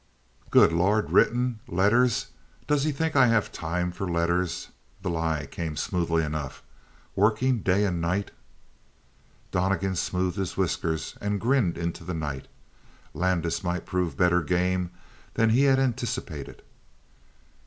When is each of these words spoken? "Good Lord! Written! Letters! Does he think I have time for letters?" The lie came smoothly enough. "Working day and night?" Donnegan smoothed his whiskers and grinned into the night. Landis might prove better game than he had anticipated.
"Good 0.49 0.73
Lord! 0.73 1.11
Written! 1.11 1.59
Letters! 1.67 2.25
Does 2.65 2.85
he 2.85 2.91
think 2.91 3.15
I 3.15 3.27
have 3.27 3.51
time 3.51 3.91
for 3.91 4.09
letters?" 4.09 4.69
The 5.03 5.11
lie 5.11 5.45
came 5.45 5.77
smoothly 5.77 6.23
enough. 6.23 6.63
"Working 7.15 7.59
day 7.59 7.85
and 7.85 8.01
night?" 8.01 8.31
Donnegan 9.51 9.95
smoothed 9.95 10.37
his 10.37 10.57
whiskers 10.57 11.19
and 11.21 11.39
grinned 11.39 11.77
into 11.77 12.03
the 12.03 12.15
night. 12.15 12.47
Landis 13.13 13.63
might 13.63 13.85
prove 13.85 14.17
better 14.17 14.41
game 14.41 14.89
than 15.35 15.51
he 15.51 15.65
had 15.65 15.77
anticipated. 15.77 16.63